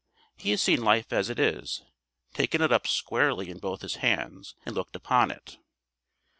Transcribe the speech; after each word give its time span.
He 0.35 0.49
has 0.49 0.63
seen 0.63 0.81
life 0.83 1.13
as 1.13 1.29
it 1.29 1.37
is, 1.37 1.83
"taken 2.33 2.59
it 2.63 2.71
up 2.71 2.87
squarely," 2.87 3.51
in 3.51 3.59
both 3.59 3.83
his 3.83 3.97
hands, 3.97 4.55
and 4.65 4.73
looked 4.73 4.95
upon 4.95 5.29
it. 5.29 5.59